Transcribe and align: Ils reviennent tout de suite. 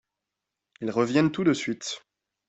Ils 0.81 0.89
reviennent 0.89 1.31
tout 1.31 1.43
de 1.43 1.53
suite. 1.53 2.03